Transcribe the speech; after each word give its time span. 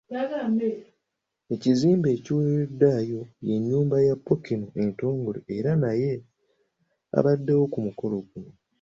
Ekizimbe 1.53 2.07
ekiweereddwayo 2.17 3.21
ye 3.47 3.55
nnyumba 3.59 3.97
ya 4.07 4.15
Pookino 4.25 4.67
entongole 4.83 5.39
era 5.57 5.71
naye 5.83 6.11
abaddewo 7.17 7.63
ku 7.73 7.79
mukolo 7.87 8.15
guno. 8.29 8.51